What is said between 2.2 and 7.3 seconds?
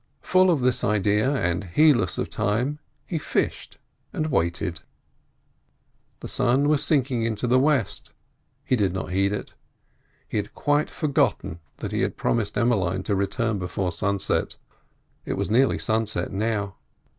time he fished and waited. The sun was sinking